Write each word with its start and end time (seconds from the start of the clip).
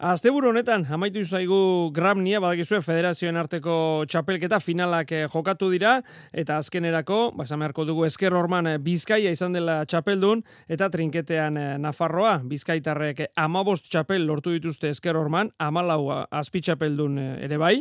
Asteburu 0.00 0.48
honetan, 0.48 0.86
amaitu 0.88 1.20
zaigu 1.28 1.90
Gramnia, 1.92 2.38
badakizue 2.40 2.78
federazioen 2.80 3.36
arteko 3.36 3.74
txapelketa 4.08 4.56
finalak 4.64 5.12
eh, 5.12 5.26
jokatu 5.28 5.68
dira, 5.68 5.98
eta 6.32 6.56
azkenerako, 6.56 7.18
basamearko 7.36 7.84
dugu 7.84 8.06
esker 8.08 8.32
orman 8.32 8.70
eh, 8.70 8.78
Bizkaia 8.80 9.28
izan 9.36 9.52
dela 9.52 9.82
txapeldun, 9.84 10.40
eta 10.72 10.88
trinketean 10.88 11.60
eh, 11.60 11.68
Nafarroa, 11.84 12.38
Bizkaitarrek 12.48 13.26
amabost 13.44 13.92
txapel 13.92 14.24
lortu 14.24 14.56
dituzte 14.56 14.88
esker 14.88 15.20
orman, 15.20 15.52
amalau 15.60 16.08
azpi 16.32 16.64
txapeldun 16.64 17.20
ere 17.44 17.60
bai, 17.60 17.74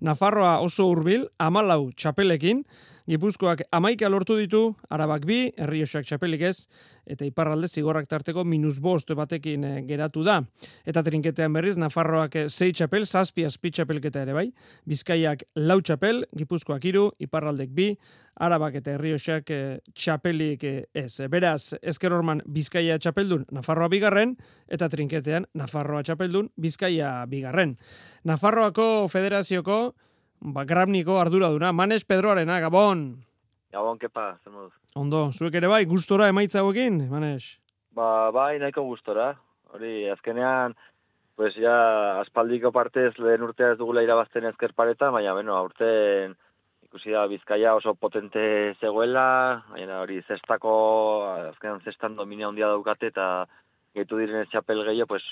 Nafarroa 0.00 0.56
oso 0.64 0.88
hurbil, 0.88 1.28
amalau 1.36 1.90
txapelekin, 1.92 2.64
Gipuzkoak 3.06 3.62
amaika 3.70 4.08
lortu 4.10 4.34
ditu, 4.34 4.60
arabak 4.90 5.26
bi, 5.28 5.38
herriosak 5.62 6.06
txapelik 6.08 6.42
ez, 6.48 6.66
eta 7.06 7.22
iparralde 7.26 7.68
zigorrak 7.70 8.08
tarteko 8.10 8.42
minus 8.44 8.80
bost 8.82 9.12
batekin 9.14 9.64
eh, 9.64 9.80
geratu 9.86 10.24
da. 10.26 10.40
Eta 10.86 11.04
trinketean 11.06 11.54
berriz, 11.54 11.76
Nafarroak 11.78 12.34
zei 12.48 12.72
txapel, 12.72 13.06
zazpi 13.06 13.46
azpi 13.46 13.70
txapelketa 13.70 14.24
ere 14.26 14.34
bai, 14.34 14.46
Bizkaiak 14.90 15.46
lau 15.54 15.78
txapel, 15.80 16.24
Gipuzkoak 16.34 16.84
iru, 16.90 17.12
iparraldek 17.22 17.70
bi, 17.76 17.92
arabak 18.42 18.80
eta 18.80 18.96
herriosak 18.96 19.50
eh, 19.54 19.78
txapelik 19.94 20.64
eh, 20.66 20.80
ez. 20.94 21.22
Beraz, 21.32 21.76
esker 21.82 22.12
orman 22.12 22.42
Bizkaia 22.46 22.98
txapeldun, 22.98 23.46
Nafarroa 23.54 23.88
bigarren, 23.92 24.34
eta 24.68 24.90
trinketean 24.92 25.46
Nafarroa 25.54 26.02
txapeldun, 26.06 26.50
Bizkaia 26.60 27.20
bigarren. 27.30 27.76
Nafarroako 28.26 29.06
federazioko, 29.12 29.94
Ba, 30.40 30.64
grabniko 30.64 31.18
ardura. 31.20 31.72
Manes 31.72 32.04
Pedroarena, 32.04 32.60
Gabon. 32.60 33.24
Gabon, 33.72 33.98
kepa, 33.98 34.38
zen 34.44 34.52
moduz. 34.52 34.72
Ondo, 34.96 35.30
zuek 35.32 35.54
ere 35.54 35.68
bai, 35.68 35.84
gustora 35.84 36.28
emaitza 36.28 36.60
hauekin, 36.60 37.08
Manes? 37.10 37.58
Ba, 37.96 38.30
bai, 38.30 38.58
nahiko 38.58 38.84
gustora. 38.86 39.34
Hori, 39.74 40.08
azkenean, 40.08 40.76
pues 41.36 41.56
ja, 41.60 42.20
aspaldiko 42.22 42.72
partez 42.72 43.12
lehen 43.18 43.44
urtea 43.44 43.74
ez 43.74 43.78
dugula 43.78 44.04
irabazten 44.04 44.46
ezker 44.48 44.72
pareta, 44.72 45.10
baina, 45.12 45.34
bueno, 45.36 45.56
aurten 45.56 46.36
ikusi 46.86 47.12
da 47.12 47.26
bizkaia 47.28 47.74
oso 47.76 47.94
potente 47.94 48.40
zegoela, 48.80 49.64
baina 49.72 50.00
hori 50.00 50.22
zestako, 50.22 50.72
azkenean 51.50 51.82
zestan 51.84 52.16
dominia 52.16 52.48
handia 52.48 52.70
daukate, 52.72 53.10
eta 53.12 53.46
gehitu 53.96 54.20
diren 54.20 54.48
txapel 54.48 54.84
gehiago, 54.86 55.16
pues, 55.16 55.24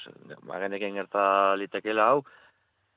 ba, 0.45 0.59
geneken 0.61 0.99
gerta 1.01 1.25
litekela 1.61 2.11
hau, 2.11 2.25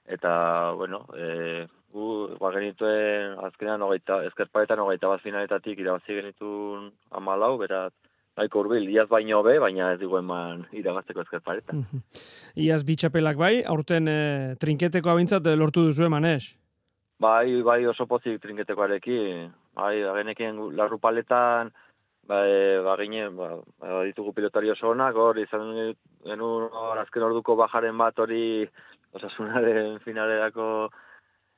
eta, 0.07 0.71
bueno, 0.79 1.05
e, 1.15 1.67
gu, 1.93 2.09
ba, 2.39 2.51
genituen 2.55 3.37
azkenean 3.47 3.83
ogeita, 3.85 4.21
ezkerparetan 4.29 4.81
ogeita 4.83 5.11
bat 5.11 5.23
finaletatik 5.23 5.79
irabazi 5.83 6.19
genitun 6.21 6.91
amalau, 7.19 7.57
berat, 7.61 7.93
nahiko 8.37 8.63
urbil, 8.63 8.87
iaz 8.93 9.07
baino 9.09 9.41
be, 9.45 9.57
baina 9.59 9.91
ez 9.93 9.99
digu 9.99 10.19
eman 10.19 10.63
irabazteko 10.77 11.25
ezkerparetan. 11.25 11.83
iaz 12.67 12.83
bitxapelak 12.87 13.39
bai, 13.41 13.55
aurten 13.65 14.07
e, 14.11 14.19
trinketeko 14.61 15.11
abintzat 15.11 15.51
lortu 15.57 15.87
duzu 15.89 16.07
eman, 16.07 16.29
ez? 16.37 16.53
Bai, 17.19 17.63
bai 17.65 17.81
oso 17.89 18.05
pozik 18.05 18.37
trinketekoarekin, 18.43 19.49
bai, 19.75 19.95
agenekin 20.05 20.59
larru 20.77 20.99
paletan, 21.01 21.73
bai, 22.29 22.77
ba, 22.85 22.93
gine, 23.01 23.31
ba, 23.33 23.55
ba, 23.81 24.03
ditugu 24.05 24.35
pilotari 24.37 24.69
oso 24.69 24.91
honak, 24.91 25.17
hor, 25.17 25.39
izan 25.41 25.73
genuen 26.27 27.01
azken 27.01 27.25
orduko 27.25 27.55
bajaren 27.57 27.97
bat 27.97 28.19
hori 28.21 28.67
osasunaren 29.13 29.99
finalerako 30.05 30.89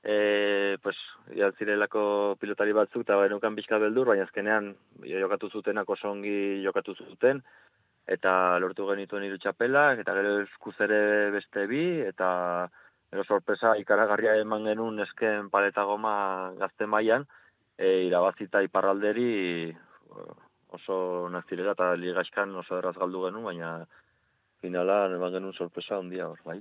e, 0.03 0.77
pues, 0.81 0.95
zirelako 1.57 2.37
pilotari 2.39 2.73
batzuk, 2.73 3.03
eta 3.03 3.17
benukan 3.19 3.55
pixka 3.55 3.79
beldur, 3.79 4.07
baina 4.11 4.27
azkenean 4.27 4.73
jokatu 5.03 5.49
zutenak 5.49 5.89
oso 5.89 6.11
ongi 6.11 6.61
jokatu 6.63 6.95
zuten, 6.95 7.41
eta 8.07 8.57
lortu 8.59 8.87
genituen 8.89 9.25
hiru 9.27 9.37
txapelak, 9.37 9.99
eta 10.03 10.15
gero 10.17 10.39
eskuzere 10.45 11.31
beste 11.35 11.67
bi, 11.69 11.83
eta 12.07 12.69
gero 13.11 13.25
sorpresa 13.25 13.75
ikaragarria 13.77 14.35
eman 14.41 14.65
genuen 14.69 14.99
esken 15.05 15.49
paleta 15.49 15.83
goma 15.83 16.53
gazte 16.57 16.87
mailan, 16.87 17.27
e, 17.77 18.05
irabazita 18.07 18.63
iparralderi 18.65 19.75
oso 20.69 21.29
nazirela 21.33 21.73
eta 21.73 21.95
ligaxkan 21.97 22.53
oso 22.61 22.77
erraz 22.77 22.95
galdu 22.97 23.25
genuen, 23.27 23.45
baina 23.51 23.73
finala 24.61 25.05
eman 25.15 25.33
genuen 25.33 25.53
sorpresa 25.53 25.97
handia 25.97 26.27
hor, 26.27 26.39
bai. 26.45 26.59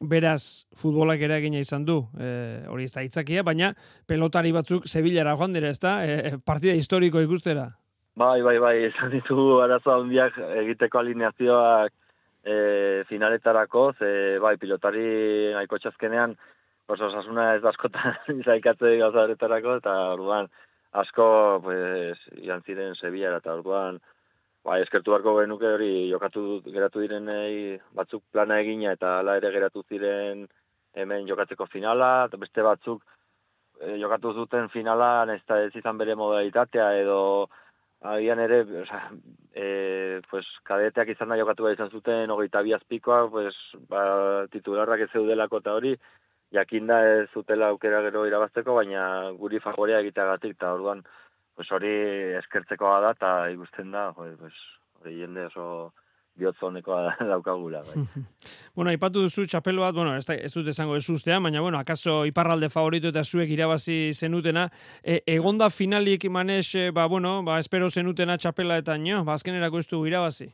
Beraz, 0.00 0.66
futbolak 0.74 1.22
ere 1.22 1.38
egina 1.40 1.60
izan 1.62 1.84
du, 1.86 2.00
e, 2.18 2.28
hori 2.72 2.86
ez 2.88 2.94
da 2.94 3.04
itzakia, 3.06 3.44
baina 3.46 3.72
pelotari 4.08 4.52
batzuk 4.56 4.88
Sevillara 4.90 5.36
joan 5.38 5.54
dira, 5.56 5.70
ez 5.70 5.80
da? 5.82 5.98
E, 6.04 6.36
partida 6.44 6.74
historiko 6.74 7.22
ikustera? 7.22 7.70
Bai, 8.16 8.40
bai, 8.42 8.56
bai, 8.58 8.76
esan 8.88 9.12
ditugu 9.12 9.60
arazo 9.60 9.92
handiak 9.92 10.38
egiteko 10.62 11.02
alineazioak 11.02 11.92
e, 12.42 13.04
finaletarako, 13.10 13.90
ze 13.98 14.10
bai, 14.42 14.56
pilotari 14.58 15.06
nahiko 15.54 15.78
txazkenean, 15.78 16.36
oso 16.88 17.10
osasuna 17.10 17.52
ez 17.56 17.64
askotan 17.64 18.16
izaikatze 18.40 18.96
gauzaretarako, 19.02 19.78
eta 19.82 19.96
orduan 20.16 20.50
asko, 20.96 21.26
pues, 21.62 22.18
ian 22.40 22.62
ziren 22.64 22.96
Sevillara, 22.96 23.42
eta 23.42 23.58
orduan, 23.58 24.00
Ba, 24.66 24.80
eskertu 24.82 25.12
barko 25.14 25.36
genuke 25.36 25.68
hori 25.76 25.90
jokatu 26.10 26.40
geratu 26.66 27.02
direnei 27.04 27.76
batzuk 27.94 28.24
plana 28.34 28.56
egina 28.64 28.94
eta 28.96 29.12
hala 29.20 29.36
ere 29.38 29.52
geratu 29.54 29.84
ziren 29.86 30.40
hemen 31.02 31.28
jokatzeko 31.28 31.68
finala, 31.74 32.08
eta 32.26 32.40
beste 32.40 32.64
batzuk 32.66 33.04
e, 33.78 33.92
jokatu 34.00 34.32
zuten 34.42 34.66
finala, 34.72 35.10
ez 35.34 35.42
ez 35.58 35.70
izan 35.82 36.00
bere 36.00 36.16
modalitatea 36.18 36.88
edo 37.02 37.20
agian 38.14 38.42
ere, 38.42 38.58
oza, 38.82 39.00
e, 39.54 39.66
pues, 40.30 40.44
kadeteak 40.70 41.14
izan 41.14 41.30
da 41.30 41.38
jokatu 41.38 41.70
izan 41.70 41.90
zuten 41.90 42.34
hogeita 42.34 42.62
biazpikoa, 42.66 43.20
pues, 43.30 43.54
ba, 43.92 44.02
titularrak 44.50 45.06
ez 45.06 45.10
zeudelako 45.12 45.62
eta 45.62 45.76
hori, 45.78 45.94
jakinda 46.58 46.98
ez 47.12 47.28
zutela 47.30 47.70
aukera 47.70 48.02
gero 48.08 48.26
irabazteko, 48.26 48.74
baina 48.80 49.30
guri 49.38 49.62
favorea 49.62 50.02
egiteagatik, 50.02 50.58
eta 50.58 50.74
orduan, 50.74 51.06
pues 51.56 51.70
hori 51.72 51.92
eskertzekoa 52.38 53.00
da 53.00 53.14
eta 53.16 53.30
ikusten 53.50 53.90
da, 53.90 54.10
jo, 54.16 54.28
pues 54.38 54.56
hori 55.00 55.16
jende 55.22 55.46
oso 55.48 55.92
biotzoneko 56.36 56.98
daukagula. 57.32 57.80
Bai. 57.82 58.04
bueno, 58.76 58.92
ipatu 58.92 59.24
duzu 59.24 59.46
txapel 59.48 59.80
bat, 59.80 59.94
bueno, 59.96 60.14
ez, 60.16 60.26
da, 60.28 60.36
ez 60.36 60.52
dut 60.54 60.68
esango 60.68 60.98
ez 60.98 61.06
ustean, 61.10 61.42
baina, 61.42 61.62
bueno, 61.64 61.80
akaso 61.80 62.18
iparralde 62.28 62.68
favorito 62.72 63.08
eta 63.12 63.24
zuek 63.24 63.50
irabazi 63.56 64.12
zenutena, 64.12 64.68
e, 65.02 65.22
egonda 65.38 65.70
finalik 65.72 66.28
imanez, 66.28 66.68
e, 66.76 66.90
ba, 66.92 67.08
bueno, 67.08 67.40
ba, 67.46 67.58
espero 67.64 67.90
zenutena 67.90 68.36
txapela 68.36 68.78
eta 68.84 68.98
nio, 69.00 69.24
ba, 69.24 69.40
azkenerako 69.40 69.80
ez 69.80 69.88
du 69.88 70.04
irabazi? 70.06 70.50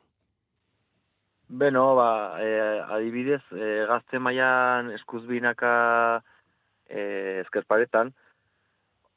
Beno, 1.53 1.95
ba, 1.99 2.11
e, 2.41 2.53
adibidez, 2.97 3.43
e, 3.53 3.73
gazte 3.91 4.23
maian 4.23 4.95
eskuzbinaka 4.95 5.73
e, 6.89 7.41
ezkerparetan, 7.43 8.15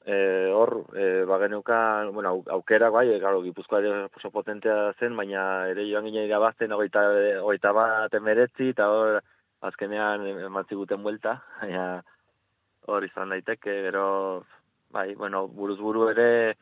e, 0.06 0.52
hor, 0.54 0.86
e, 0.94 1.26
ba 1.26 1.38
bueno, 2.12 2.44
aukera 2.48 2.90
bai, 2.90 3.10
e, 3.10 3.20
garo, 3.20 3.42
gipuzkoa 3.42 3.80
ere 3.80 4.10
oso 4.16 4.30
potentea 4.30 4.94
zen, 5.00 5.16
baina 5.18 5.68
ere 5.68 5.90
joan 5.90 6.06
ginen 6.06 6.28
irabazten 6.28 6.72
ogeita, 6.72 7.02
ogeita 7.42 7.72
bat 7.74 8.14
emeretzi, 8.14 8.70
eta 8.70 8.90
hor, 8.90 9.22
azkenean 9.62 10.26
ematzi 10.46 10.76
guten 10.76 11.02
buelta, 11.02 11.42
baina 11.62 12.04
hor 12.86 13.04
izan 13.04 13.34
daiteke, 13.34 13.82
gero, 13.90 14.46
bai, 14.94 15.16
bueno, 15.16 15.48
buruz 15.48 15.80
buru 15.80 16.10
ere, 16.10 16.56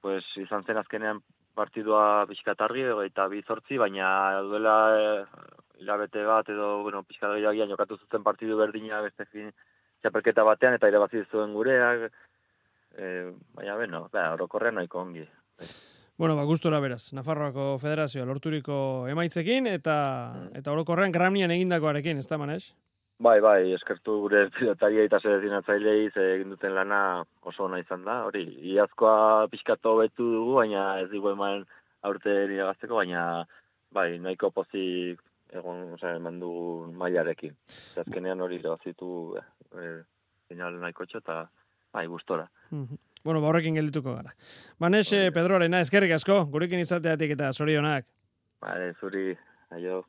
pues, 0.00 0.24
izan 0.36 0.64
zen 0.64 0.80
azkenean 0.80 1.20
partidua 1.54 2.24
pixkatargi, 2.30 2.86
ogeita 2.94 3.28
bizortzi, 3.28 3.76
baina 3.76 4.40
duela 4.48 5.26
hilabete 5.78 6.24
bat 6.24 6.48
edo, 6.48 6.82
bueno, 6.86 7.02
pixkatargi 7.02 7.68
jokatu 7.68 7.98
zuten 7.98 8.24
partidu 8.24 8.56
berdina 8.56 9.02
beste 9.02 9.26
fin, 9.26 9.52
txapelketa 10.00 10.44
batean, 10.46 10.78
eta 10.78 10.88
irabazi 10.88 11.24
zuen 11.30 11.52
gureak, 11.52 12.08
e, 12.98 13.30
baina 13.54 13.78
beno, 13.78 14.02
ba, 14.12 14.32
orokorrean 14.34 14.78
nahiko 14.80 15.00
ongi. 15.00 15.24
Bueno, 16.18 16.34
ba, 16.34 16.44
gustora 16.44 16.80
beraz, 16.82 17.12
Nafarroako 17.14 17.76
Federazioa 17.78 18.26
lorturiko 18.26 19.06
emaitzekin, 19.10 19.70
eta 19.70 19.96
mm. 20.34 20.52
eta 20.60 20.74
orokorrean 20.74 21.14
gramian 21.14 21.54
egindakoarekin, 21.54 22.18
ez 22.18 22.26
da, 22.28 22.38
manes? 22.42 22.72
Bai, 23.18 23.40
bai, 23.42 23.72
eskertu 23.74 24.14
gure 24.22 24.44
pilotaria 24.54 25.04
eta 25.08 25.18
selezionatzailei 25.18 26.10
ze 26.12 26.24
egin 26.36 26.52
duten 26.54 26.74
lana 26.74 27.24
oso 27.42 27.64
ona 27.64 27.80
izan 27.82 28.04
da. 28.06 28.20
Hori, 28.28 28.44
iazkoa 28.74 29.48
pixkatu 29.50 29.96
betu 30.02 30.26
dugu, 30.36 30.58
baina 30.60 30.84
ez 31.02 31.08
dugu 31.10 31.32
eman 31.32 31.64
aurte 32.06 32.34
gazteko, 32.52 33.00
baina 33.00 33.22
bai, 33.90 34.20
nahiko 34.22 34.52
pozik 34.54 35.22
egon, 35.50 35.94
oza, 35.96 36.14
eman 36.14 36.38
du 36.38 36.52
maiarekin. 37.00 37.56
Azkenean 38.04 38.40
hori 38.44 38.60
irabazitu 38.60 39.10
e, 39.38 39.88
final 40.48 40.78
nahiko 40.78 41.08
eta 41.08 41.40
bai, 41.92 42.06
gustora. 42.06 42.50
Bueno, 42.70 43.40
ba 43.40 43.48
horrekin 43.48 43.74
geldituko 43.74 44.14
gara. 44.14 44.34
Banes, 44.78 45.08
Pedro 45.34 45.56
Arena, 45.56 45.80
eskerrik 45.80 46.12
asko, 46.14 46.44
gurekin 46.52 46.80
izateatik 46.80 47.34
eta 47.34 47.52
zorionak. 47.52 48.06
Bale, 48.60 48.92
zuri, 49.00 49.36
aio. 49.70 50.04